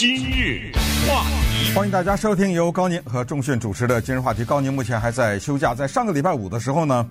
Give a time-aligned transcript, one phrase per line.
[0.00, 0.72] 今日
[1.06, 4.42] 话题，欢迎大家收听由高宁和仲迅主持的今日话题。
[4.42, 7.06] 高宁目前还在休假，在上个礼拜五的时候呢，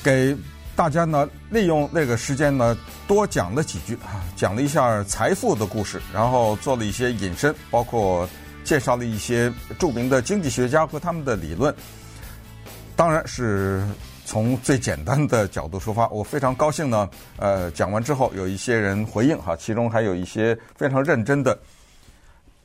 [0.00, 0.36] 给
[0.76, 8.30] 大家呢利用那个时间呢多讲了几句啊，讲了一下财富的故事，然后做了一些引申，包括
[8.62, 11.74] 介绍了一些著名的经济学家和他们的理论，
[12.94, 13.84] 当然是。
[14.26, 17.10] 从最简单的角度出发，我非常高兴呢。
[17.36, 21.58] 呃，讲完之后，有一些人回应哈，其中还有一些非常认真的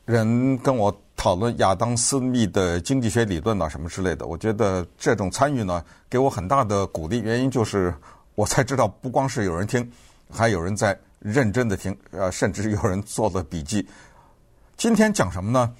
[0.06, 4.28] 人跟我讨论亚当·斯密的经济学理论啊什么之类的。
[4.28, 7.20] 我觉得这种参与呢，给我很大的鼓励。
[7.20, 7.94] 原因就是
[8.36, 9.92] 我才知道，不光是有人听，
[10.32, 13.88] 还有人在认真的听，呃，甚至有人做了笔记。
[14.78, 15.74] 今天讲什么呢？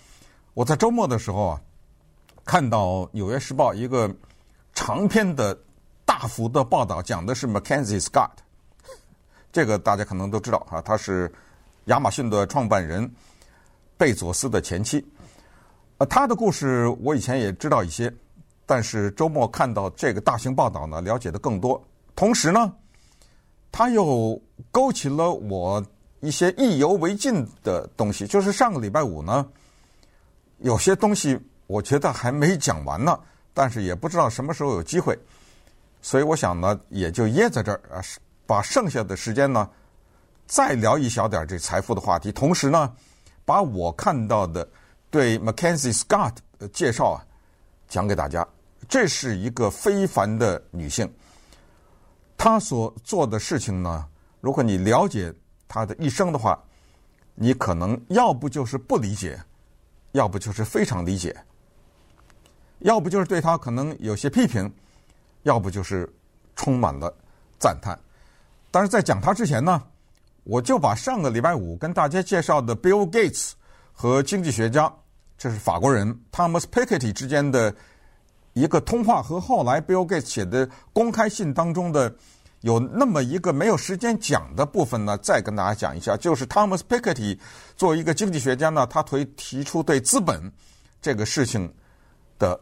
[0.54, 1.62] 我在周末的时候啊，
[2.44, 4.14] 看到《纽约时报》一个
[4.74, 5.58] 长篇的。
[6.08, 8.30] 大幅的报道讲的是 Mackenzie Scott，
[9.52, 11.30] 这个大家可能都知道啊，他是
[11.86, 13.12] 亚马逊的创办人
[13.98, 15.06] 贝佐斯的前妻。
[15.98, 18.14] 呃，他的故事我以前也知道一些，
[18.66, 21.82] 但是周末看到这个大型报道呢，了解的更多。
[22.16, 22.74] 同时呢，
[23.72, 25.86] 他又勾起了我
[26.20, 29.46] 一些意犹未尽的东西，就是上个礼拜五呢，
[30.60, 33.18] 有些东西我觉得还没讲完呢，
[33.54, 35.18] 但是也不知道什么时候有机会。
[36.02, 38.00] 所以我想呢，也就掖在这儿啊，
[38.46, 39.70] 把剩下的时间呢，
[40.46, 42.32] 再聊一小点这财富的话题。
[42.32, 42.94] 同时呢，
[43.46, 44.68] 把我看到的
[45.10, 47.24] 对 Mackenzie Scott 的介绍啊，
[47.88, 48.46] 讲给大家。
[48.90, 51.10] 这是一个非凡的女性，
[52.38, 54.06] 她所做的事情呢，
[54.42, 55.34] 如果你了解
[55.68, 56.62] 她的一生的话，
[57.36, 59.40] 你可能要不就是不理解，
[60.12, 61.36] 要不就是非常理解，
[62.80, 64.70] 要不就是对她可能有些批评。
[65.44, 66.12] 要不就是
[66.56, 67.16] 充满了
[67.60, 67.96] 赞叹，
[68.72, 69.80] 但是在讲他之前呢，
[70.46, 73.52] 我就把上个礼拜五跟大家介绍的 Bill Gates
[73.92, 74.90] 和经济学家，
[75.38, 77.76] 这是法国人 Thomas Piketty 之间的
[78.54, 82.16] 一个通话，和后来 Bill Gates 写的公开信当中的
[82.62, 87.38] 有那么一个没有时间讲的部分呢，再跟大家讲一下，就是 Thomas Piketty
[87.76, 90.52] 作为一个经济学家呢，他推提出对资本
[91.02, 91.74] 这个事情
[92.40, 92.58] 的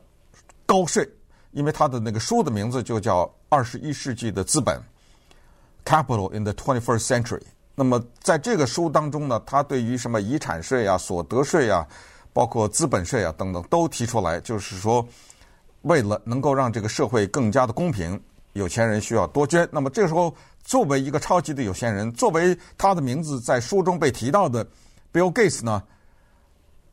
[0.65, 1.07] 高税。
[1.51, 4.75] 因为他的那个书的名字就叫《二十一世纪的资本》
[5.85, 7.43] （Capital in the Twenty-first Century）。
[7.75, 11.87] 那么在这个书当中呢，他对于什么遗产税啊、所得税啊、
[12.31, 15.05] 包括资本税啊等等都提出来，就是说，
[15.81, 18.21] 为了能够让这个社会更加的公平，
[18.53, 19.67] 有钱人需要多捐。
[19.71, 24.65] 那么这个时候，作为一个超级的有钱人，作为他的名字在书中被提到的
[25.11, 25.83] Bill Gates 呢，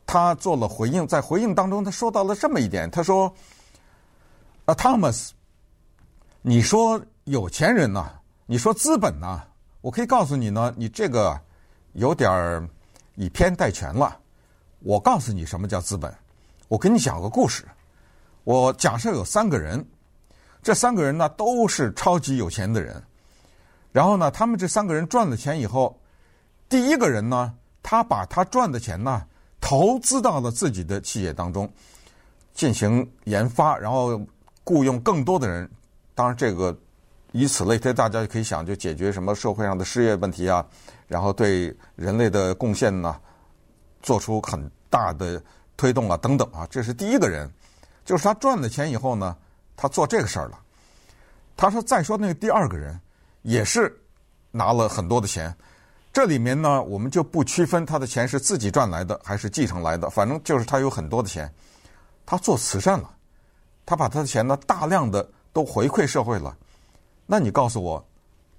[0.05, 1.07] 他做了回应。
[1.07, 3.33] 在回应当中，他说到了这么一点，他说。
[4.65, 5.31] 啊，Thomas，
[6.43, 8.11] 你说有钱人呐，
[8.45, 9.41] 你说资本呐，
[9.81, 11.39] 我可以告诉你呢，你这个
[11.93, 12.69] 有点
[13.15, 14.17] 以偏概全了。
[14.79, 16.13] 我告诉你什么叫资本，
[16.67, 17.65] 我给你讲个故事。
[18.43, 19.85] 我假设有三个人，
[20.63, 23.03] 这三个人呢都是超级有钱的人，
[23.91, 25.99] 然后呢，他们这三个人赚了钱以后，
[26.69, 27.53] 第一个人呢，
[27.83, 29.25] 他把他赚的钱呢
[29.59, 31.71] 投资到了自己的企业当中，
[32.53, 34.19] 进行研发，然后。
[34.63, 35.67] 雇佣更多的人，
[36.13, 36.73] 当然这个
[37.31, 40.65] 以此类推，大家就可以想，就解决什么社会上的失业问题啊，
[41.07, 43.19] 然后对人类的贡献呢，
[44.01, 45.41] 做出很大的
[45.77, 47.49] 推动啊，等等啊，这是第一个人，
[48.03, 49.35] 就是他赚了钱以后呢，
[49.75, 50.59] 他做这个事儿了。
[51.55, 52.99] 他说再说那个第二个人，
[53.43, 53.95] 也是
[54.51, 55.55] 拿了很多的钱，
[56.11, 61.53] 这里面呢，我们就不区分他的钱是自己赚来的还是继承来的，反正就是他有很多的钱，
[62.25, 63.09] 他做慈善了。
[63.85, 66.55] 他把他的钱呢，大量的都回馈社会了。
[67.31, 68.05] 那你告诉我，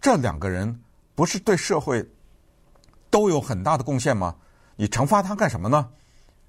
[0.00, 0.80] 这两个人
[1.14, 2.02] 不是对社会
[3.10, 4.34] 都有很大的贡献吗？
[4.76, 5.86] 你惩罚他干什么呢？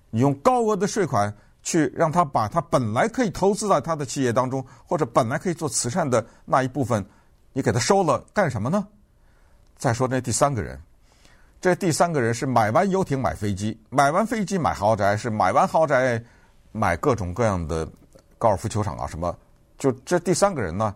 [0.09, 7.05] 你用高额的税款去让他把他本来可以投资在他的企业当中，或者本来可以做慈善的那一部分，
[7.51, 8.87] 你给他收了干什么呢？
[9.75, 10.81] 再说那第三个人，
[11.59, 16.23] 这第三个人是买完游艇买飞机，买完飞机买豪宅，是买完豪宅
[16.71, 17.85] 买各种各样的。
[18.37, 19.37] 高尔夫球场啊，什么？
[19.77, 20.95] 就这第三个人呢，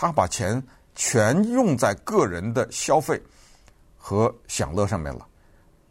[0.00, 0.62] 他把钱
[0.94, 3.20] 全用在个人的消费
[3.98, 5.28] 和享乐上面了。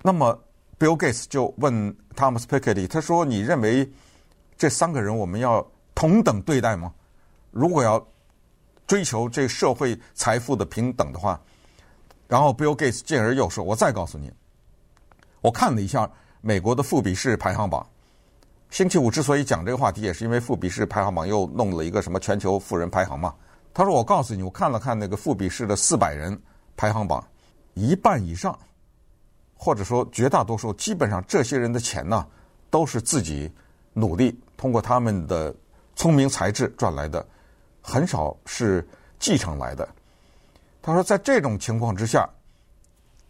[0.01, 0.35] 那么
[0.79, 3.87] ，Bill Gates 就问 Thomas Piketty，他说：“你认为
[4.57, 5.63] 这三个人我们要
[5.93, 6.91] 同等对待吗？
[7.51, 8.03] 如果要
[8.87, 11.39] 追求这社会财富的平等的话？”
[12.27, 14.33] 然后 Bill Gates 进而又说：“我再告诉你，
[15.41, 16.09] 我看了一下
[16.41, 17.85] 美国的富比士排行榜。”
[18.71, 23.35] 星期五之所以讲这个话题，也是因为富比士排行榜又弄了一个什么全球富人排行嘛。
[23.73, 26.37] 他说：“我告诉你，我看了看那个富比士的四百人
[26.75, 27.25] 排行榜，
[27.75, 28.57] 一半以上
[29.55, 32.25] 或者说绝大多数，基本上这些人的钱呢，
[32.69, 33.51] 都是自己
[33.93, 35.55] 努力通过他们的
[35.95, 37.25] 聪明才智赚来的，
[37.81, 38.85] 很少是
[39.19, 39.87] 继承来的。
[40.81, 42.27] 他说，在这种情况之下，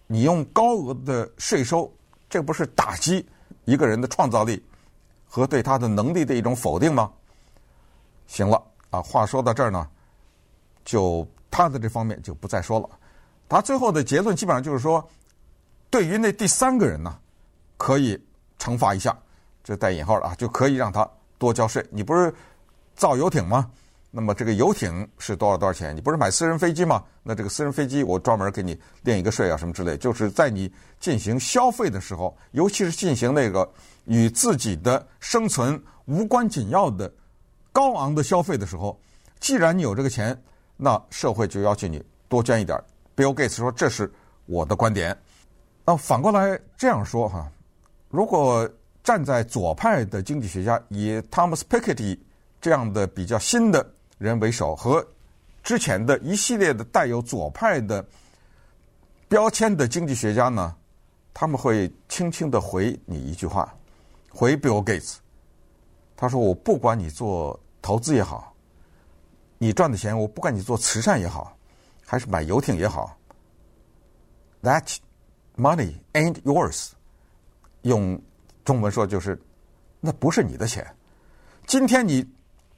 [0.08, 1.92] 你用高额的税收，
[2.30, 3.28] 这不是打击
[3.66, 4.64] 一个人的创造力
[5.28, 7.12] 和对他的能力的一种否定吗？
[8.28, 9.88] 行了啊，话说到这儿呢，
[10.90, 12.90] 就他的这方面就不再说了。
[13.48, 15.08] 他最后的结论基本上就是说，
[15.92, 17.16] 对于那第三个人呢，
[17.78, 18.20] 可以
[18.58, 19.16] 惩罚一下，
[19.64, 21.08] 这带引号的啊，就可以让他
[21.38, 21.86] 多交税。
[21.92, 22.34] 你不是
[22.96, 23.70] 造游艇吗？
[24.10, 25.96] 那么这个游艇是多少多少钱？
[25.96, 27.04] 你不是买私人飞机吗？
[27.22, 29.96] 那这个私人飞机我专门给你垫一个税啊，什么之类。
[29.96, 33.72] 就是在你进行消费的时候，尤其是进行那个
[34.06, 37.14] 与自己的生存无关紧要的
[37.72, 39.00] 高昂的消费的时候，
[39.40, 40.36] 既然你有这个钱，
[40.82, 42.82] 那社会就要求你多捐一点。
[43.16, 44.10] Bill Gates 说：“这是
[44.46, 45.16] 我的观点。”
[45.86, 47.52] 那反过来这样说哈，
[48.08, 48.68] 如果
[49.04, 52.18] 站在左派的经济学家，以 Thomas Piketty
[52.62, 53.86] 这样的比较新的。
[54.18, 55.06] 人为首和
[55.64, 58.06] 之前的一系列的带有左派的
[59.30, 60.76] 标签的经济学家呢，
[61.34, 63.74] 他们会轻轻的回你一句话，
[64.30, 65.16] 回 Bill Gates，
[66.18, 68.49] 他说：“我不管你做投资也好，
[69.60, 71.56] 你赚的钱我不管你做慈善也好，
[72.04, 73.16] 还是买游艇也好
[74.64, 74.98] ，That
[75.56, 76.94] money ain't yours。
[77.84, 78.20] 用
[78.66, 79.40] 中文说就是，
[80.00, 80.84] 那不是你的钱。
[81.68, 82.28] 今天你。”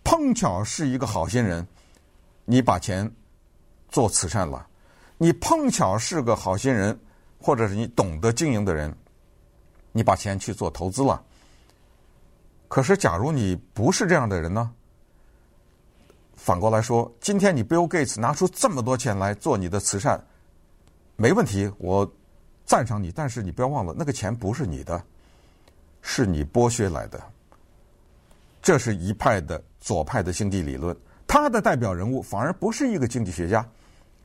[0.04, 1.66] 碰巧是一个好心人，
[2.44, 3.10] 你把钱
[3.88, 4.68] 做慈善了；
[5.20, 7.00] 你碰巧是个好心人，
[7.40, 8.94] 或者是你懂得经营的人，
[9.92, 11.24] 你把钱去做投资了。
[12.68, 14.74] 可是，假如你不是这样的人呢？
[16.44, 20.20] 反过来说，今天你 Bill Gates 拿出这么多钱来做你的慈善，
[21.16, 22.12] 没问题，我
[22.66, 23.12] 赞赏你。
[23.12, 25.00] 但是你不要忘了，那个钱不是你的，
[26.02, 27.22] 是你剥削来的。
[28.60, 30.98] 这是一派的左派的经济理论，
[31.28, 33.64] 他的代表人物反而不是一个经济学家，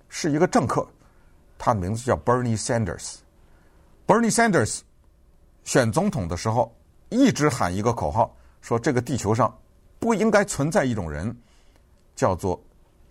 [0.08, 0.88] 是一个政客，
[1.58, 3.16] 他的名字叫 Bernie Sanders。
[4.06, 4.80] Bernie Sanders
[5.64, 6.74] 选总统的时候
[7.10, 9.54] 一直喊一个口号，说这个地球上
[9.98, 11.36] 不应该存在一种人
[12.16, 12.60] 叫做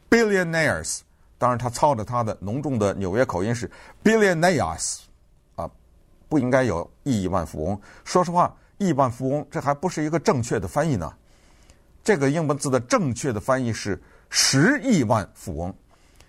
[0.09, 0.99] billionaires。
[1.37, 3.71] 当然，他操着他的浓重的纽约口音是
[4.03, 4.99] billionaires
[5.55, 5.71] 啊，
[6.27, 7.79] 不应该有亿万富翁。
[8.03, 8.53] 说实话。
[8.77, 11.13] 亿万富翁，这还不是一个正确的翻译呢。
[12.03, 13.97] 这个英文字的正确的翻译是
[14.29, 15.73] 十亿万富翁，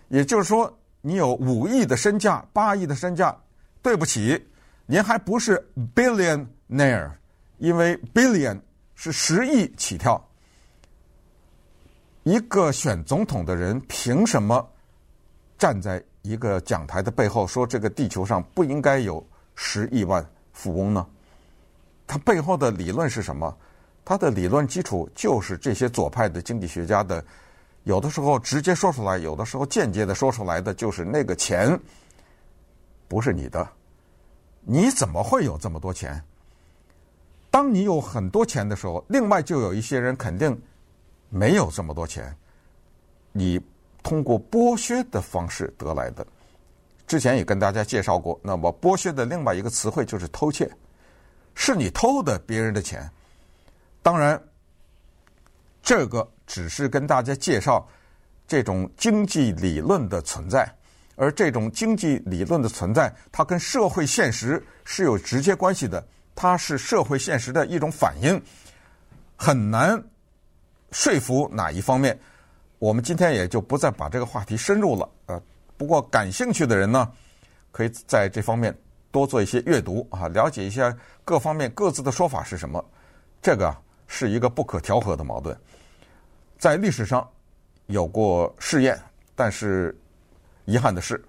[0.07, 3.37] 也就是说，你有五亿的身价、八亿的身价，
[3.83, 4.47] 对不起，
[4.87, 7.11] 您还不是 billionaire，
[7.59, 8.61] 因为 billion
[8.95, 10.25] 是十亿起跳。
[12.27, 14.69] 一个选总统的人凭什么
[15.57, 19.25] 站在一个讲台的背后说这个地球上不应该有
[19.55, 21.07] 十亿万富翁呢？
[22.05, 23.57] 他背后的理论是什么？
[24.05, 27.25] 他的理论基础就是这些左派的经济学家的，
[27.85, 31.79] 有的时候直接说出来，有的时候间接的说出来的，就是那个钱
[33.07, 33.69] 不是你的，
[34.63, 36.21] 你怎么会有这么多钱？
[37.53, 40.61] 当你有很多钱的时候，另外就有一些人肯定
[41.29, 42.37] 没有这么多钱，
[43.33, 43.61] 你
[44.03, 46.27] 通过剥削的方式得来的。
[47.07, 50.71] 之前也跟大家介绍过，那么剥削的另外一个词汇就是偷窃。
[51.55, 53.11] 是你偷的别人的钱，
[54.03, 54.39] 当然，
[55.83, 57.89] 这个只是跟大家介绍
[58.47, 60.71] 这种经济理论的存在，
[61.15, 68.39] 而这种经济理论的存在，它跟社会现实是有直接关系的，它是社会现实的一种反应，
[69.35, 70.05] 很难
[70.93, 72.19] 说服哪一方面。
[72.79, 75.43] 我们今天也就不再把这个话题深入了，呃，
[75.77, 77.11] 不过感兴趣的人呢，
[77.73, 78.77] 可以在这方面。
[79.13, 82.85] 多做一些阅读啊，了解一下各方面各自的说法是什么。
[83.41, 83.75] 这个
[84.07, 85.59] 是一个不可调和的矛盾，
[86.59, 87.27] 在历史上
[87.87, 89.01] 有过试验，
[89.35, 89.97] 但是
[90.67, 91.25] 遗憾的是，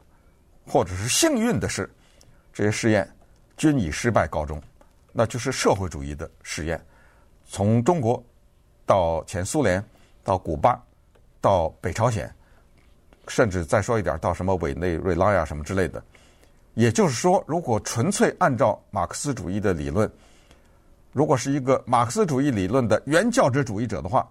[0.66, 1.90] 或者是幸运的是，
[2.52, 3.10] 这些试验
[3.56, 4.62] 均以失败告终。
[5.14, 6.84] 那就是社会主义的实验，
[7.46, 8.22] 从中国
[8.88, 9.84] 到前苏联，
[10.24, 10.82] 到古巴，
[11.42, 12.34] 到北朝鲜，
[13.28, 16.02] 甚至再说一点，到什么委内瑞拉呀什么之类的。
[16.74, 20.10] 也就是说，如果纯粹按照马克思主义的理论，
[21.12, 24.28] 如果是一个马克思主义理论的原教旨主义者的话，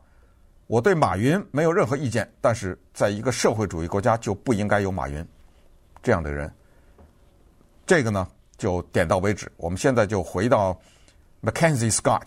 [0.68, 2.26] 我对马云没有任何意见。
[2.40, 5.24] 但是，在一个社会主义国家就不应该有马云
[6.02, 6.50] 这样的人。
[7.84, 9.52] 这个呢，就点到为止。
[9.58, 10.76] 我们现在就回到
[11.42, 12.26] Mackenzie Scott。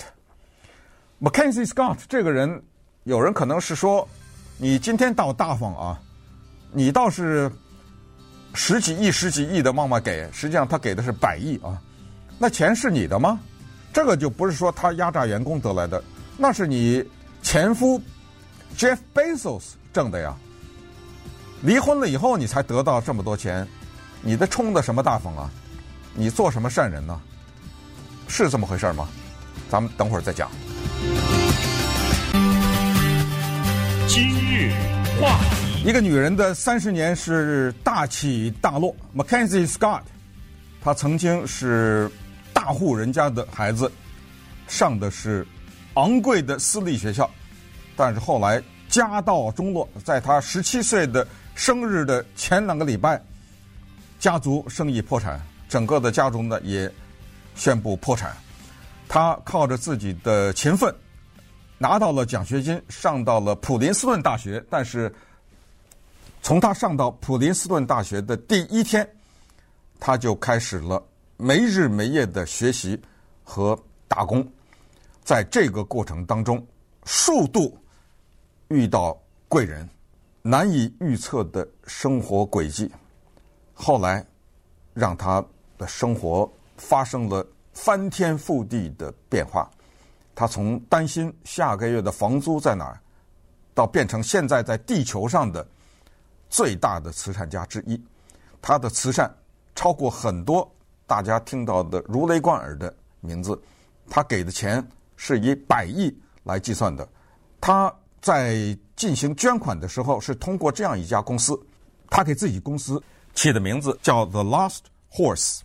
[1.22, 2.62] Mackenzie Scott 这个人，
[3.04, 4.08] 有人可能是说，
[4.58, 6.00] 你今天倒大方啊，
[6.72, 7.52] 你倒是。
[8.56, 11.80] 十几亿、十几亿的往外给，实际上他给的是百亿啊！
[12.40, 13.40] 那钱是你的吗？
[13.94, 16.04] 这个就不是说他压榨员工得来的，
[16.36, 17.06] 那是你
[17.44, 18.02] 前夫
[18.76, 20.36] Jeff Bezos 挣的呀。
[21.62, 23.68] 离婚了以后，你才得到这么多钱，
[24.24, 25.48] 你的冲的什么大风啊？
[26.16, 27.22] 你做什么善人呢？
[28.28, 29.08] 是这么回事吗？
[29.70, 30.50] 咱们等会儿再讲。
[35.20, 35.40] 话：
[35.84, 38.96] 一个女人的三十年是大起大落。
[39.16, 40.02] Mackenzie Scott，
[40.82, 42.10] 她曾经是
[42.54, 43.92] 大户人家的孩子，
[44.68, 45.46] 上的是
[45.96, 47.30] 昂贵的私立学校，
[47.96, 51.28] 但是后来家道中落，在她十七岁的。
[51.56, 53.22] 生日的前两个礼拜，
[54.18, 56.90] 家族生意破产，整个的家族呢也
[57.54, 58.32] 宣布破产。
[59.10, 60.96] 他靠着自己的勤奋，
[61.80, 64.64] 拿到了奖学金，上到了普林斯顿大学。
[64.70, 65.12] 但是，
[66.44, 69.10] 从他上到普林斯顿大学的第一天，
[70.00, 71.04] 他就开始了
[71.38, 73.02] 没日没夜的学习
[73.44, 73.76] 和
[74.08, 74.48] 打工。
[75.24, 76.64] 在这个过程当中，
[77.06, 77.76] 数度
[78.68, 79.90] 遇到贵人。
[80.42, 82.90] 难以预测的生活轨迹，
[83.74, 84.26] 后来
[84.94, 85.44] 让他
[85.78, 89.70] 的生活发生了翻天覆地的变化。
[90.40, 92.98] 他从担心下个月的房租在哪儿，
[93.74, 95.68] 到变成现在在地球上的
[96.50, 98.02] 最大的慈善家之一。
[98.62, 99.30] 他的慈善
[99.76, 100.66] 超过很多
[101.06, 103.62] 大家听到的如雷贯耳的名字。
[104.10, 104.82] 他给的钱
[105.18, 107.06] 是以百亿来计算的。
[107.60, 108.56] 他在
[108.96, 111.54] 进行捐款的时候，是通过这样一家公司，
[112.10, 113.04] 他给自己公司
[113.34, 115.60] 起的名字叫 The Lost Horse，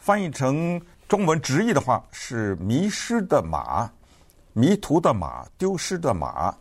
[0.00, 3.88] 翻译成中文直译的话是“迷失的马”，
[4.52, 6.54] 迷途的马，丢失的马。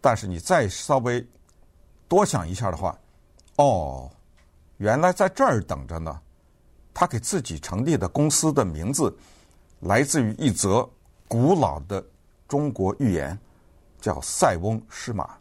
[0.00, 1.26] 但是你再稍微
[2.08, 2.98] 多想一下的话，
[3.56, 4.10] 哦，
[4.78, 6.20] 原来在这儿等着呢。
[6.94, 9.16] 他给自己成立的公司的名字
[9.80, 10.88] 来自于一则
[11.26, 12.04] 古老的
[12.46, 13.38] 中国寓言。
[14.02, 15.38] 叫塞翁失马。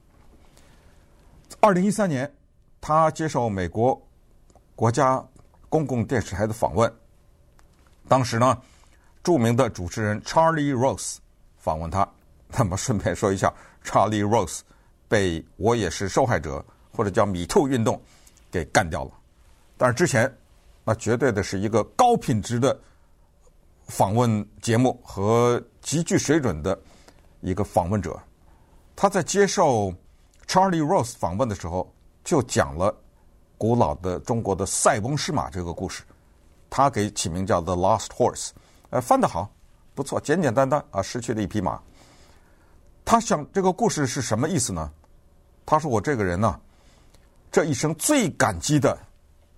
[1.60, 2.31] 二零一三年，
[2.79, 4.00] 他接受美国
[4.75, 5.25] 国家
[5.67, 6.93] 公共电视台的访问。
[8.08, 8.55] 当时呢，
[9.24, 11.17] 著名的主持人 Charlie Rose
[11.62, 12.06] 访问他。
[12.58, 13.50] 那么顺便说一下
[13.82, 14.60] ，Charlie Rose
[15.08, 18.01] 被“我也是受害者”或者叫 “Me Too” 运动
[18.51, 19.12] 给干掉了。
[19.77, 20.30] 但是之前，
[20.84, 22.77] 那绝对的是一个高品质的
[23.86, 26.77] 访问节目和极具水准的
[27.39, 28.20] 一个访问者。
[28.94, 29.94] 他在接受
[30.46, 31.89] Charlie Rose 访问的时候，
[32.24, 32.94] 就讲了
[33.58, 36.03] 古老的中国的塞翁失马这个故事。
[36.70, 38.50] 他给起名叫 The Lost Horse，
[38.89, 39.50] 呃，翻得好，
[39.93, 41.79] 不错，简简单单啊，失去了一匹马。
[43.03, 44.91] 他想这个故事是什么意思呢？
[45.65, 46.60] 他说：“我这个人呢，
[47.51, 48.98] 这一生最感激的，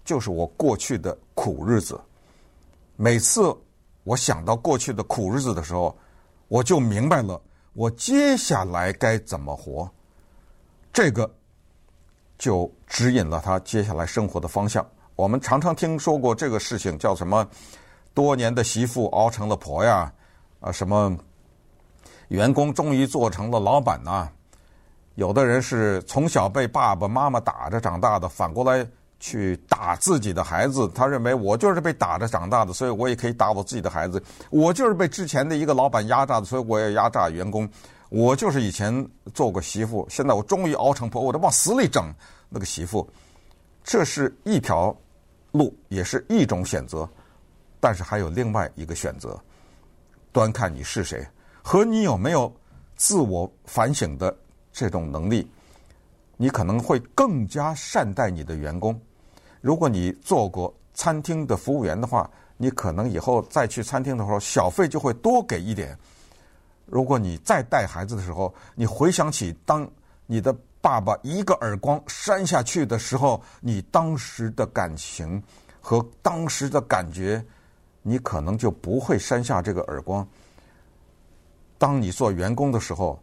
[0.04, 2.00] 就是我过去的苦日子。
[2.96, 3.56] 每次
[4.04, 5.98] 我想到过去的苦日子的时候，
[6.48, 7.40] 我就明白了。”
[7.74, 9.90] 我接下来该怎么活？
[10.94, 11.28] 这个
[12.38, 14.88] 就指引了他接下来生活的方向。
[15.16, 17.48] 我们常常听说过这个事情，叫什么？
[18.14, 20.14] 多年的媳妇熬成了婆呀，
[20.64, 21.16] 啊，什么
[22.30, 24.28] 员工终于做成了老板呐？
[25.16, 28.88] 有的人是从小被爸爸妈妈打着长大的，反过来。
[29.20, 34.22] 去打自己的孩子，他认为我就是被打着长大的，所以我也可以打我自己的孩子。
[34.50, 37.66] 我就是被之前的一个老板压榨的，所以我也压榨员工。
[38.10, 38.94] 我就是以前
[39.34, 42.14] 做过媳妇，现在我终于熬成婆，我得往死里整
[42.50, 43.10] 那个媳妇。
[43.82, 44.94] 这是一条
[45.54, 47.08] 路，也是一种选择，
[47.80, 49.40] 但是还有另外一个选择，
[50.34, 51.26] 端看你是谁
[51.62, 52.54] 和你有没有
[52.98, 54.36] 自我反省的
[54.74, 55.48] 这种能力，
[56.36, 59.00] 你可能会更加善待你的员工。
[59.62, 65.98] 如果你做过餐厅的服务员的话，你可能以后再去餐厅的时候，小费就会多给一点。
[66.86, 69.90] 如果你再带孩子的时候，你回想起当
[70.26, 75.42] 你的爸爸一个耳光扇下去的时候，你当时的感情
[75.80, 77.44] 和当时的感觉，
[78.04, 80.28] 你可能就不会扇下这个耳光。
[81.80, 83.20] 当你做员工的时候，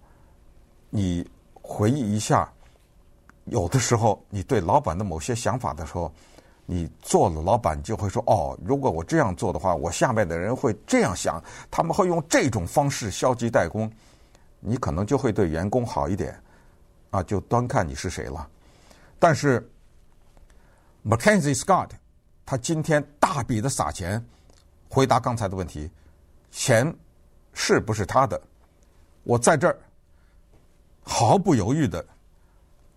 [0.88, 1.24] 你
[1.62, 2.52] 回忆一下，
[3.44, 6.12] 有的时候你对老板的某些想法的时候。
[6.66, 13.90] 你做了老板，就会说哦，如果我这样做的话，我下面的人会这样想，他们会用这种方式消极怠工，
[14.60, 16.40] 你可能就会对员工好一点，
[17.10, 18.48] 啊，就端看你是谁了。
[19.18, 19.68] 但是
[21.04, 21.88] ，Mackenzie Scott，
[22.46, 24.24] 他今天大笔的撒钱，
[24.90, 25.88] 回答刚才的问题，
[26.50, 26.92] 钱
[27.54, 28.38] 是不是他的？
[29.22, 29.78] 我在这儿
[31.02, 32.04] 毫不犹豫的，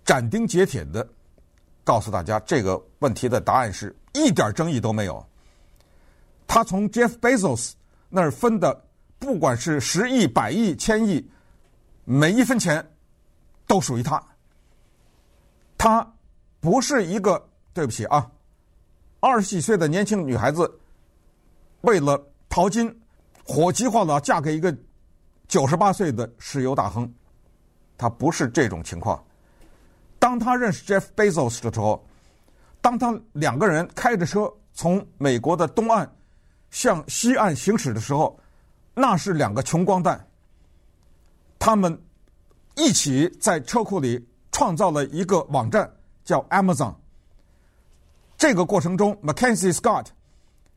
[0.03, 1.07] 斩钉截铁的。
[1.85, 5.23] 告诉大家，这个问题的答案是一点争议都没有。
[6.47, 7.73] 他从 Jeff Bezos
[8.09, 8.85] 那儿分的，
[9.19, 11.29] 不管是十亿、百亿、千亿，
[12.05, 12.89] 每一分钱
[13.67, 14.23] 都属于他。
[15.77, 16.09] 他
[16.62, 18.31] 不是一个，对不起啊，
[19.19, 20.79] 二十几岁的年轻女孩子，
[21.84, 22.94] 为了淘金，
[23.46, 24.75] 火急火燎嫁给一个
[25.48, 27.12] 九十八岁的石油大亨。
[27.98, 29.22] 他不是这种情况。
[30.18, 32.06] 当他认识 Jeff Bezos 的时候，
[32.82, 36.10] 当他两个人开着车从美国的东岸
[36.72, 38.40] 向西岸行驶的时候，
[38.94, 40.25] 那是两个穷光蛋。
[41.60, 42.02] 他们
[42.75, 46.96] 一起在车库里创造了一个网站，叫 Amazon。
[48.38, 50.08] 这个过程中，Mackenzie Scott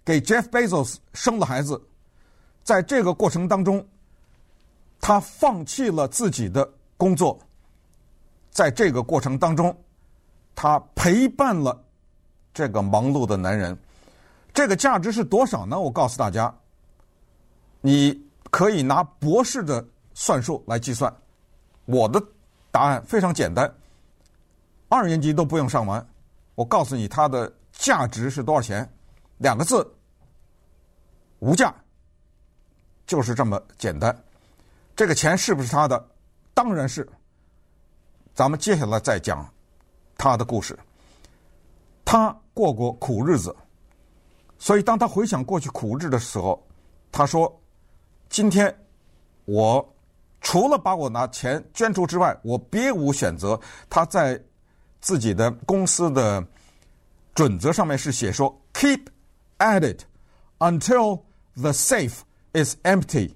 [0.06, 1.78] 给 Jeff Bezos 生了孩子。
[2.62, 3.84] 在这个过程当中，
[5.00, 7.36] 他放弃了自己的工作，
[8.50, 9.76] 在这个过程当中，
[10.54, 11.84] 他陪伴了
[12.54, 13.76] 这个忙碌的男人。
[14.54, 15.78] 这个价值是多少呢？
[15.78, 16.54] 我告诉大家，
[17.80, 19.84] 你可以拿博士的
[20.14, 21.12] 算术来计算。
[21.84, 22.22] 我的
[22.70, 23.72] 答案非常简单，
[24.88, 26.04] 二年级都不用上完。
[26.54, 28.88] 我告诉你，它的价值是多少钱？
[29.38, 29.86] 两个字：
[31.38, 31.74] 无价。
[33.06, 34.24] 就是这么简单。
[34.96, 36.08] 这个钱是不是他的？
[36.54, 37.08] 当然是，
[38.34, 39.48] 咱们接下来再讲
[40.16, 40.76] 他的故事。
[42.04, 43.54] 他过过苦日子，
[44.58, 46.66] 所以当他回想过去苦日子的时候，
[47.12, 47.60] 他说
[48.30, 48.74] ：“今天
[49.44, 49.94] 我
[50.40, 54.42] 除了把我拿钱捐出之外，我别无选择。”他在
[55.00, 56.44] 自己的公司的
[57.34, 59.06] 准则上面是写说：“Keep
[59.58, 60.02] at it
[60.58, 61.22] until
[61.54, 62.20] the safe
[62.52, 63.32] is empty。”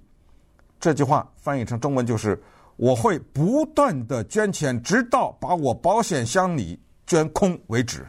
[0.80, 2.42] 这句话翻译成中文就是：
[2.76, 8.06] 我会不断的捐钱，直到把我保险箱里捐空为止。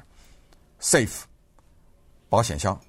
[0.80, 1.24] Safe，
[2.30, 2.80] 保险箱，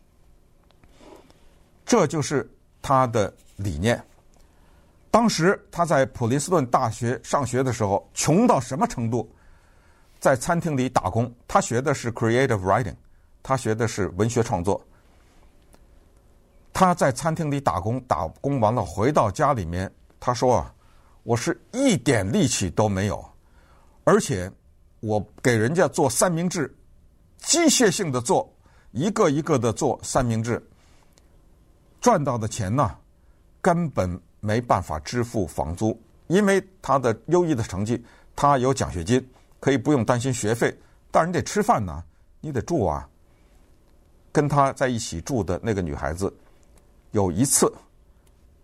[1.85, 2.49] 这就是
[2.81, 4.02] 他的理念。
[5.11, 9.30] 当时他在普林斯顿大学上学的时候，穷到什么程度？
[10.21, 11.30] 在餐厅里打工。
[11.47, 12.95] 他学的是 creative writing，
[13.43, 14.82] 他学的是文学创作。
[16.73, 20.75] 他在餐厅里打工，打工完了回到家里面，他说啊，
[21.23, 23.25] 我是一点力气都没有，
[24.04, 24.50] 而且
[25.00, 26.75] 我给人家做三明治，
[27.39, 28.50] 机械性的做，
[28.93, 30.67] 一个一个的做三明治，
[32.00, 32.97] 赚到的钱呢，
[33.61, 38.02] 根本没办法支付房租，因为他的优异的成绩，
[38.35, 39.25] 他有奖学金，
[39.61, 40.75] 可以不用担心学费，
[41.11, 42.02] 但是你得吃饭呢，
[42.41, 43.06] 你得住啊。
[44.32, 46.35] 跟他在一起住的那个女孩子。
[47.12, 47.72] 有一次，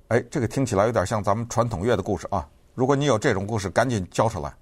[0.08, 2.48] 哎，这个听起来有点像咱们传统乐的故事啊！
[2.74, 4.52] 如果你有这种故事，赶紧交出来。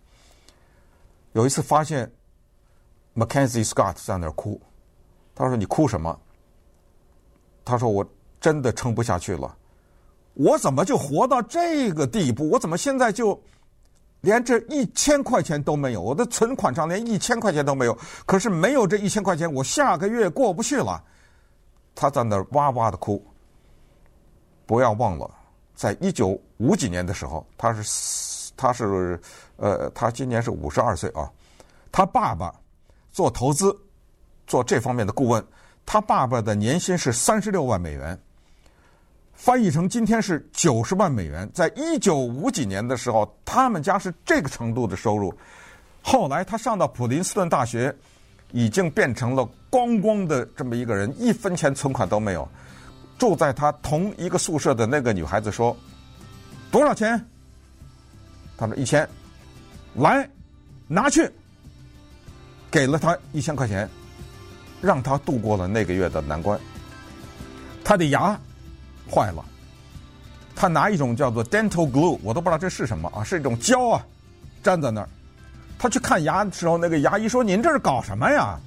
[1.32, 2.10] 有一次发现
[3.14, 4.60] Mackenzie Scott 在那儿哭，
[5.34, 6.18] 他说：“你哭什么？”
[7.64, 8.04] 他说：“我
[8.40, 9.56] 真的撑不下去了，
[10.34, 12.50] 我怎么就活到这个地步？
[12.50, 13.40] 我怎么现在就
[14.22, 16.00] 连这一千块钱都没有？
[16.00, 17.96] 我的存款上连一千块钱都没有。
[18.24, 21.04] 可是没有这一千块钱，我下个月过不去了。”
[21.94, 23.24] 他在那儿哇哇的哭。
[24.66, 25.30] 不要忘了，
[25.74, 29.18] 在一九五几年的时候，他是他是
[29.56, 31.30] 呃，他今年是五十二岁啊。
[31.92, 32.54] 他爸爸
[33.12, 33.74] 做投资，
[34.46, 35.42] 做这方面的顾问。
[35.86, 38.18] 他爸爸的年薪是三十六万美元，
[39.34, 41.48] 翻译成今天是九十万美元。
[41.54, 45.32] 在一九五几年的时候，他们家是这个程度的收入。
[46.02, 47.94] 后来他上到普林斯顿大学，
[48.50, 52.46] 已经变成了光光的这么一个人，一分钱存款都没有。
[53.18, 55.76] 住在他同一个宿舍的那个女孩子说
[56.70, 57.22] ：“多少钱？”
[58.56, 59.08] 他说：“一千。”
[59.96, 60.28] 来，
[60.86, 61.30] 拿去。
[62.70, 63.88] 给了他一千块钱，
[64.82, 66.60] 让他度过了那个月的难关。
[67.82, 68.38] 他的牙
[69.10, 69.42] 坏了，
[70.54, 74.04] 他拿一种叫做 dental glue，我都不知道这是什么啊，是一种胶啊，
[74.62, 75.08] 粘在那儿。
[75.78, 78.58] 他去看牙的时候，那个牙医说：“您这是搞什么呀？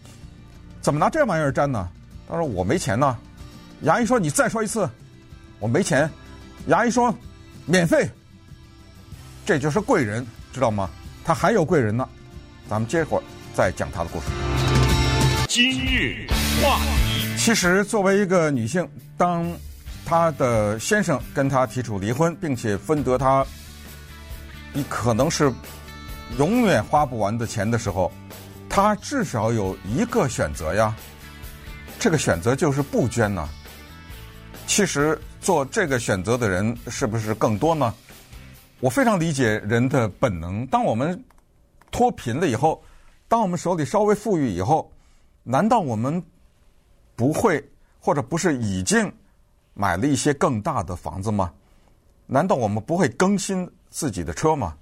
[0.82, 1.88] 怎么拿这玩意儿粘呢？”
[2.28, 3.16] 他说：“我没钱呢。”
[3.82, 4.90] 牙医说：“你再说一次，
[5.60, 6.10] 我没钱。”
[6.68, 7.14] 牙医说
[7.66, 8.10] ：“免费。”
[9.46, 10.90] 这就是贵人，知道吗？
[11.24, 12.08] 他还有贵人呢。
[12.70, 13.24] 咱们接会儿
[13.56, 14.26] 再讲他的故事。
[15.48, 16.28] 今日
[16.62, 17.38] 话题。
[17.38, 18.88] 其实，作为一个女性，
[19.18, 19.50] 当
[20.06, 23.46] 她的先生跟她提出离婚，并且分得她
[24.74, 25.52] 你可能是
[26.38, 28.12] 永远花不完的钱的时候，
[28.70, 30.94] 她至少有一个选择呀。
[31.98, 33.48] 这个选择就是不捐呐。
[34.70, 37.92] 其实做这个选择的人是不是更多呢？
[38.80, 40.66] 我非常理解人的本能。
[40.68, 41.22] 当我们
[41.90, 42.82] 脱贫了以后，
[43.28, 44.90] 当我们手里稍微富裕以后，
[45.42, 46.24] 难道我们
[47.16, 47.68] 不会
[48.00, 49.12] 或者不是已经
[49.74, 51.52] 买了一些更大的房子吗？
[52.28, 54.78] 难道我们不会更新自己的车吗？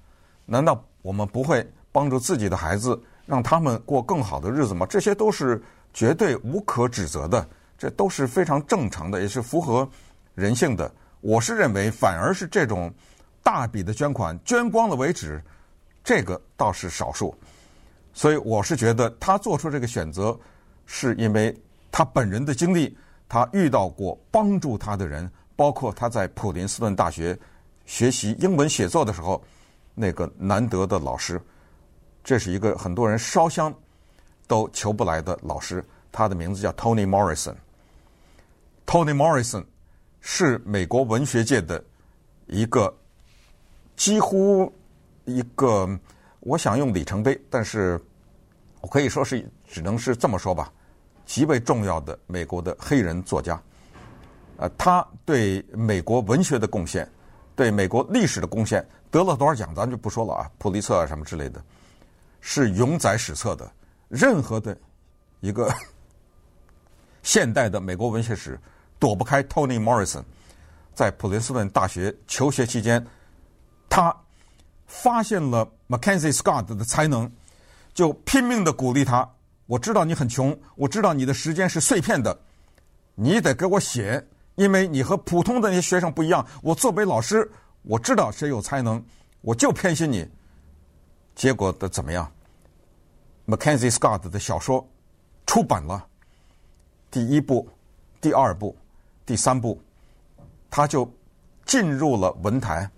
[0.46, 4.86] 难道我们不会帮助自己的孩子，让他们过更好的日子吗？
[4.86, 7.48] 这些都是绝对无可指责的，
[7.78, 9.88] 这都是非常正常的，也是符合
[10.34, 10.92] 人性的。
[11.22, 12.94] 我是认为，反而是这种
[13.44, 15.42] 大笔的捐款，捐光了为止，
[16.04, 17.36] 这个倒是少数。
[18.14, 20.38] 所以我是觉得他做出这个选择，
[20.86, 21.56] 是因为
[21.92, 22.98] 他本人的经历，
[23.30, 27.38] 他遇到过帮助他的人，包括他在普林斯顿大学
[27.86, 29.44] 学习英文写作的时候，
[29.94, 31.40] 那个难得的老师。
[32.24, 33.74] 这是一个很多人烧香
[34.48, 37.56] 都求不来的老师，他的名字叫 Tony Morrison。
[38.88, 39.66] Toni Morrison
[40.22, 41.84] 是美国文学界的
[42.46, 42.92] 一个
[43.98, 44.74] 几乎
[45.26, 45.88] 一个，
[46.40, 48.02] 我想用里程碑，但是
[48.80, 50.72] 我可以说是只能是这么说吧，
[51.26, 53.62] 极为重要的美国的黑人作家。
[54.56, 57.06] 呃，他对美国文学的贡献，
[57.58, 61.62] 对美国历史的贡献，得了多少奖咱就不说了啊，普利策啊什么之类的。
[62.40, 63.70] 是永载史册的，
[64.08, 64.76] 任何的
[65.42, 65.70] 一个
[67.22, 68.58] 现代的美国文学史
[69.00, 70.24] 躲不开 Toni Morrison。
[70.94, 73.06] 在普林斯顿大学求学期间，
[73.88, 74.16] 他
[74.88, 77.32] 发现了 Mackenzie Scott 的才能，
[77.94, 79.30] 就拼命的鼓励他。
[79.68, 82.40] 我知道你很穷，我知道你的时间是碎片的，
[83.16, 86.46] 你得给我写，因为你和普通的那些学生不一样。
[86.64, 87.52] 我作为老师，
[87.84, 89.04] 我知道谁有才能，
[89.42, 90.28] 我就偏心你。
[91.36, 92.32] 结果的怎么样
[93.46, 94.88] ？Mackenzie Scott 的小说
[95.46, 96.08] 出版了，
[97.12, 97.70] 第一部、
[98.20, 98.76] 第二部、
[99.28, 99.80] 第三部，
[100.72, 101.08] 他就
[101.66, 102.90] 进入了文坛。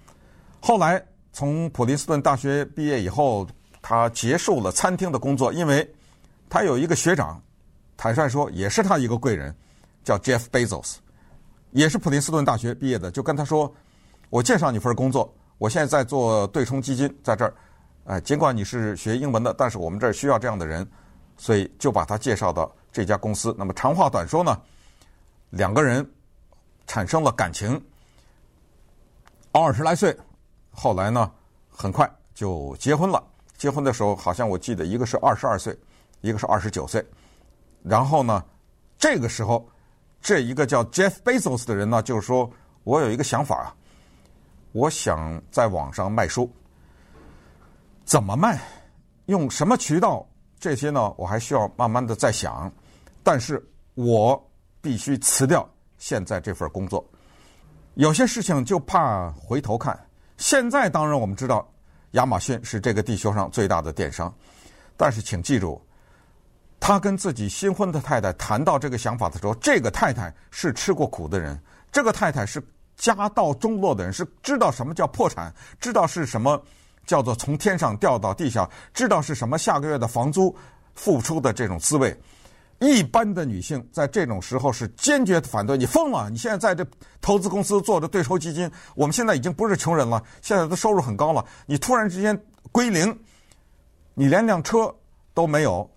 [0.62, 3.46] 后来从普林斯顿大学毕业以后，
[3.82, 5.86] 他结束了餐厅的工作，因为
[6.48, 7.42] 他有一个学长，
[7.98, 9.54] 坦率说也是他一个贵人，
[10.04, 10.96] 叫 Jeff Bezos，
[11.72, 13.74] 也是普林斯顿大学毕业的，就跟他说
[14.30, 17.54] ：“我介绍你份工作，我现在在做对冲基金，在这儿。”
[18.06, 20.88] 哎，尽管你是学英文的，但是我们这儿需要这样的人，
[21.38, 23.56] 所以就把他介绍到这家公司。
[23.56, 24.60] 那么长话短说呢，
[25.52, 26.04] 两个人
[26.90, 27.80] 产生了感情，
[29.52, 30.18] 二十来岁，
[30.72, 31.32] 后来呢，
[31.70, 33.24] 很快就结婚了。
[33.58, 35.78] 结婚的时候，好像我记得一个是二十二岁，
[36.22, 37.06] 一个是二十九岁。
[37.84, 38.44] 然后呢，
[38.98, 39.70] 这个时候，
[40.20, 42.50] 这一个叫 Jeff Bezos 的人呢，就是说
[42.84, 43.76] 我有一个想法啊，
[44.72, 46.52] 我想在网上卖书。
[48.04, 48.60] 怎么卖？
[49.28, 50.28] 用什么渠道？
[50.60, 52.72] 这些呢，我还需要慢慢的再想。
[53.22, 54.44] 但是我
[54.82, 55.70] 必须辞掉
[56.00, 57.08] 现在这份工作。
[57.94, 59.96] 有些事情就怕回头看。
[60.38, 61.72] 现在当然我们知道，
[62.14, 64.34] 亚马逊是这个地球上最大的电商。
[64.98, 65.80] 但是请记住，
[66.80, 72.60] 他跟自己新婚的太太谈到这个想法的时候，这个太太是吃过苦的人，这个太太是
[72.98, 76.60] 家道中落的人，是知道什么叫破产，知道是什么。
[77.06, 80.56] 叫做从天上掉到地下，知道是什么下个月的房租
[80.94, 82.16] 付出的这种滋味。
[82.80, 85.78] 一般的女性在这种时候是坚决反对。
[85.78, 86.30] 你疯了！
[86.30, 86.90] 你现在在这
[87.22, 91.44] 投资公司做的对冲基金，我们现在已经不是穷人了，现在的收入很高了。
[91.66, 93.20] 你突然之间归零，
[94.14, 94.94] 你连辆车
[95.34, 95.90] 都没有。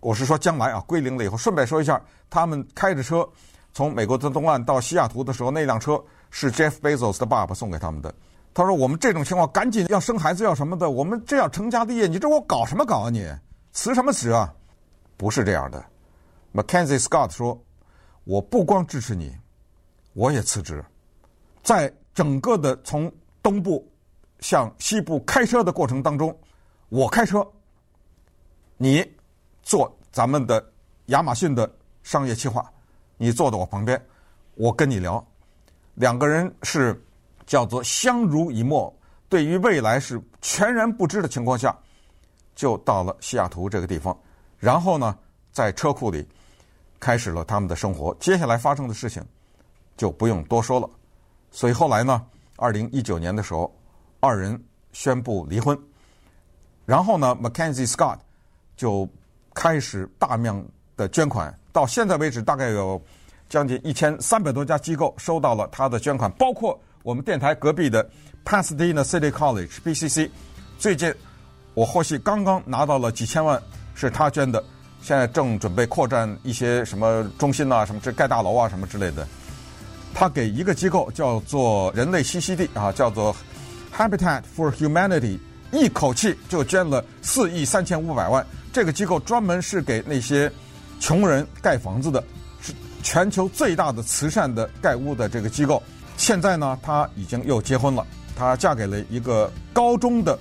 [0.00, 3.28] 我是说将来啊，归零了以后，顺便说一下，他们开着车
[3.72, 8.14] 从美国的东岸到西雅图的时候，那辆车是 Jeff Bezos 的爸爸送给他们的。
[8.54, 10.90] 他说：“我们这种情况，赶紧要生孩子，要什么的？
[10.90, 13.10] 我们这要成家立业，你这我搞什么搞啊？
[13.10, 13.28] 你
[13.72, 14.52] 辞什么辞啊？
[15.16, 15.84] 不是这样的。”
[16.52, 17.62] Mackenzie Scott 说
[18.24, 19.36] ：“我不光支持你，
[20.12, 20.84] 我也辞职。
[21.62, 23.90] 在整个的从东部
[24.40, 26.36] 向西部开车的过程当中，
[26.88, 27.46] 我开车，
[28.76, 29.04] 你
[29.62, 30.72] 坐咱们的
[31.06, 31.70] 亚马逊的
[32.02, 32.70] 商业计划，
[33.16, 34.00] 你坐在我旁边，
[34.54, 35.26] 我跟你聊，
[35.94, 37.00] 两个人是。”
[37.48, 38.94] 叫做相濡以沫，
[39.26, 41.74] 对于未来是全然不知的情况下，
[42.54, 44.14] 就到了西雅图这个地方，
[44.58, 45.18] 然后呢，
[45.50, 46.28] 在车库里
[47.00, 48.16] 开始了他们的生活。
[48.20, 49.24] 接下来发生的事情
[49.96, 50.88] 就不用多说了。
[51.50, 52.24] 所以后来呢，
[52.56, 53.74] 二零一九年的时候，
[54.20, 55.78] 二人宣布离婚。
[56.84, 58.18] 然后呢，Mackenzie Scott
[58.76, 59.08] 就
[59.54, 60.64] 开始大量
[60.96, 63.00] 的捐款，到现在为止，大概有
[63.48, 66.78] 将近一千三百多家机构收到了他的捐款，包括。
[67.04, 68.06] 我们电台隔壁的
[68.44, 70.28] Pasadena City College（PCC），
[70.78, 71.14] 最近
[71.72, 73.62] 我或许刚刚拿到了几千万，
[73.94, 74.62] 是他捐的。
[75.00, 79.26] 现在正准备扩展一些什么中心啊，什么这盖大楼啊，什么之类的。
[80.14, 83.34] 他给一个机构叫做人类栖息地啊，叫做
[83.96, 85.38] Habitat for Humanity，
[85.70, 88.44] 一口气就捐了四亿三千五百万。
[88.72, 90.50] 这个机构专门是给那些
[90.98, 92.22] 穷人盖房子的，
[92.60, 95.82] 是全球最大的慈善的盖屋的这个机构。
[96.16, 98.06] 现在呢，她已经又结婚了，
[98.36, 100.38] 她嫁给了一个高中的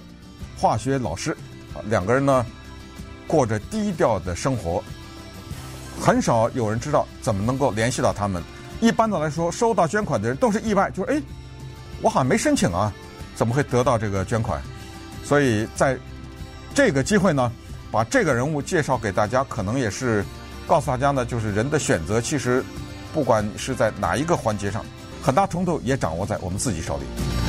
[0.57, 1.35] 化学老师，
[1.85, 2.45] 两个人呢
[3.27, 4.83] 过着低调的生活，
[6.01, 8.41] 很少有人知道怎么能够联系到他们。
[8.79, 11.21] 一般的来说，收到捐款的人都是意外，就是哎，
[12.01, 12.93] 我好像没申请啊，
[13.35, 14.61] 怎么会得到这个捐款？
[15.23, 15.97] 所以在
[16.73, 17.51] 这个机会呢，
[17.91, 20.23] 把这个人物介绍给大家，可能也是
[20.65, 22.63] 告诉大家呢，就是人的选择其实
[23.13, 24.85] 不管是在哪一个环节上。
[25.19, 27.46] 很大程度也掌握在我们自己手里。